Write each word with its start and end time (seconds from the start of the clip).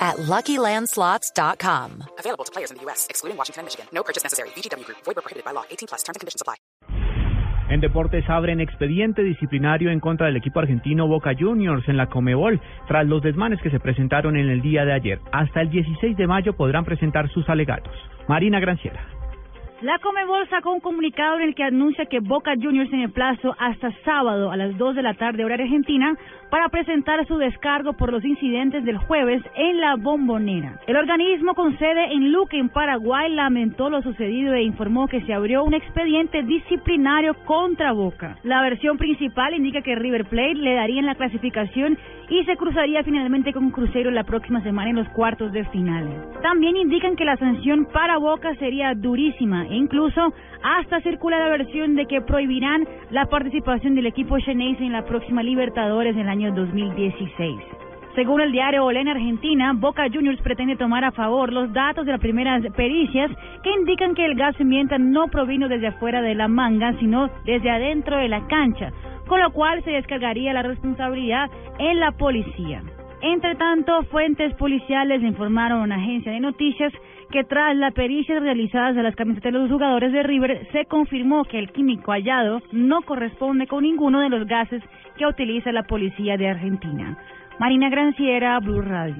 at 0.00 0.16
LuckyLandSlots.com. 0.16 2.04
Available 2.18 2.44
to 2.44 2.52
players 2.52 2.70
in 2.70 2.78
the 2.78 2.84
U.S., 2.84 3.06
excluding 3.10 3.36
Washington 3.36 3.60
and 3.60 3.66
Michigan. 3.66 3.86
No 3.92 4.02
purchase 4.02 4.24
necessary. 4.24 4.48
VGW 4.56 4.84
Group. 4.86 4.98
Void 5.04 5.16
prohibited 5.16 5.44
by 5.44 5.52
law. 5.52 5.64
18 5.70 5.88
plus. 5.88 6.02
Terms 6.02 6.16
and 6.16 6.20
conditions 6.20 6.40
apply. 6.40 6.56
En 7.70 7.80
deportes 7.80 8.28
abren 8.28 8.60
expediente 8.60 9.22
disciplinario 9.22 9.92
en 9.92 10.00
contra 10.00 10.26
del 10.26 10.36
equipo 10.36 10.58
argentino 10.58 11.06
Boca 11.06 11.34
Juniors 11.38 11.88
en 11.88 11.96
la 11.96 12.08
Comebol 12.08 12.60
tras 12.88 13.06
los 13.06 13.22
desmanes 13.22 13.62
que 13.62 13.70
se 13.70 13.78
presentaron 13.78 14.36
en 14.36 14.48
el 14.48 14.60
día 14.60 14.84
de 14.84 14.92
ayer. 14.92 15.20
Hasta 15.30 15.60
el 15.60 15.70
16 15.70 16.16
de 16.16 16.26
mayo 16.26 16.54
podrán 16.54 16.84
presentar 16.84 17.30
sus 17.30 17.48
alegatos. 17.48 17.94
Marina 18.26 18.58
Granciera. 18.58 19.19
La 19.82 19.98
Comebol 19.98 20.46
sacó 20.50 20.72
un 20.72 20.80
comunicado 20.80 21.38
en 21.38 21.42
el 21.42 21.54
que 21.54 21.64
anuncia 21.64 22.04
que 22.04 22.20
Boca 22.20 22.52
Juniors 22.54 22.90
tiene 22.90 23.08
plazo 23.08 23.56
hasta 23.58 23.90
sábado 24.04 24.50
a 24.50 24.56
las 24.58 24.76
2 24.76 24.94
de 24.94 25.00
la 25.00 25.14
tarde 25.14 25.42
hora 25.42 25.54
argentina 25.54 26.14
para 26.50 26.68
presentar 26.68 27.26
su 27.26 27.38
descargo 27.38 27.94
por 27.94 28.12
los 28.12 28.22
incidentes 28.22 28.84
del 28.84 28.98
jueves 28.98 29.42
en 29.54 29.80
la 29.80 29.96
bombonera. 29.96 30.80
El 30.86 30.96
organismo 30.96 31.54
con 31.54 31.78
sede 31.78 32.12
en 32.12 32.30
Luque, 32.30 32.58
en 32.58 32.68
Paraguay, 32.68 33.32
lamentó 33.32 33.88
lo 33.88 34.02
sucedido 34.02 34.52
e 34.52 34.64
informó 34.64 35.08
que 35.08 35.22
se 35.22 35.32
abrió 35.32 35.64
un 35.64 35.72
expediente 35.72 36.42
disciplinario 36.42 37.32
contra 37.46 37.92
Boca. 37.92 38.36
La 38.42 38.60
versión 38.60 38.98
principal 38.98 39.54
indica 39.54 39.80
que 39.80 39.94
River 39.94 40.26
Plate 40.26 40.56
le 40.56 40.74
daría 40.74 41.00
en 41.00 41.06
la 41.06 41.14
clasificación 41.14 41.96
y 42.28 42.44
se 42.44 42.56
cruzaría 42.56 43.02
finalmente 43.02 43.52
con 43.52 43.70
Cruzeiro 43.70 44.10
la 44.10 44.24
próxima 44.24 44.62
semana 44.62 44.90
en 44.90 44.96
los 44.96 45.08
cuartos 45.10 45.52
de 45.52 45.64
finales. 45.66 46.14
También 46.42 46.76
indican 46.76 47.16
que 47.16 47.24
la 47.24 47.36
sanción 47.36 47.86
para 47.92 48.18
Boca 48.18 48.54
sería 48.56 48.94
durísima 48.94 49.66
incluso 49.70 50.32
hasta 50.62 51.00
circula 51.00 51.38
la 51.38 51.48
versión 51.48 51.94
de 51.94 52.06
que 52.06 52.20
prohibirán 52.20 52.86
la 53.10 53.26
participación 53.26 53.94
del 53.94 54.06
equipo 54.06 54.38
Xeneize 54.38 54.84
en 54.84 54.92
la 54.92 55.04
próxima 55.04 55.42
Libertadores 55.42 56.14
del 56.14 56.28
año 56.28 56.52
2016. 56.54 57.58
Según 58.14 58.40
el 58.40 58.50
diario 58.50 58.84
Olé 58.84 59.00
en 59.00 59.08
Argentina, 59.08 59.72
Boca 59.74 60.06
Juniors 60.12 60.42
pretende 60.42 60.76
tomar 60.76 61.04
a 61.04 61.12
favor 61.12 61.52
los 61.52 61.72
datos 61.72 62.04
de 62.04 62.12
las 62.12 62.20
primeras 62.20 62.60
pericias 62.74 63.30
que 63.62 63.70
indican 63.70 64.14
que 64.14 64.26
el 64.26 64.34
gas 64.34 64.56
pimienta 64.56 64.98
no 64.98 65.28
provino 65.28 65.68
desde 65.68 65.86
afuera 65.86 66.20
de 66.20 66.34
la 66.34 66.48
manga, 66.48 66.92
sino 66.98 67.30
desde 67.44 67.70
adentro 67.70 68.16
de 68.16 68.28
la 68.28 68.46
cancha, 68.48 68.90
con 69.28 69.40
lo 69.40 69.52
cual 69.52 69.82
se 69.84 69.92
descargaría 69.92 70.52
la 70.52 70.62
responsabilidad 70.62 71.48
en 71.78 72.00
la 72.00 72.10
policía. 72.10 72.82
Entre 73.22 73.54
tanto, 73.56 74.02
fuentes 74.04 74.54
policiales 74.54 75.22
informaron 75.22 75.80
a 75.80 75.84
una 75.84 75.96
agencia 75.96 76.32
de 76.32 76.40
noticias 76.40 76.92
que 77.30 77.44
tras 77.44 77.76
las 77.76 77.92
pericias 77.92 78.42
realizadas 78.42 78.96
de 78.96 79.02
las 79.02 79.14
camisetas 79.14 79.52
de 79.52 79.58
los 79.58 79.70
jugadores 79.70 80.12
de 80.12 80.22
River, 80.22 80.66
se 80.72 80.86
confirmó 80.86 81.44
que 81.44 81.58
el 81.58 81.70
químico 81.70 82.12
hallado 82.12 82.62
no 82.72 83.02
corresponde 83.02 83.66
con 83.66 83.84
ninguno 83.84 84.20
de 84.20 84.30
los 84.30 84.46
gases 84.46 84.82
que 85.16 85.26
utiliza 85.26 85.70
la 85.70 85.84
policía 85.84 86.36
de 86.36 86.48
Argentina. 86.48 87.18
Marina 87.58 87.90
Granciera, 87.90 88.58
Blue 88.58 88.80
Radio. 88.80 89.14